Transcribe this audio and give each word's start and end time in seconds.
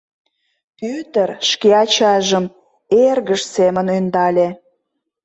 —Пӧтыр 0.79 1.29
шке 1.49 1.69
ачажым 1.83 2.45
эргыж 3.05 3.41
семын 3.53 3.87
ӧндале. 3.97 4.47